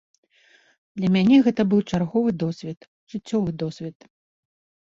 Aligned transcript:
Для 0.99 1.09
мяне 1.15 1.37
гэта 1.47 1.61
быў 1.73 1.81
чарговы 1.91 2.29
досвед, 2.45 2.79
жыццёвы 3.15 3.49
досвед. 3.67 3.97